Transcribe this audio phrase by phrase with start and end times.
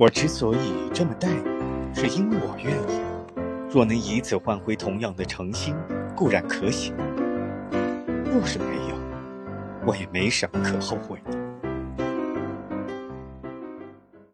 [0.00, 3.02] 我之所以这么待你是因为我愿意。
[3.70, 5.76] 若能以此换回同样的诚心
[6.16, 6.94] 固然可喜。
[8.24, 8.96] 若是没有
[9.84, 11.39] 我也没什么可后悔的。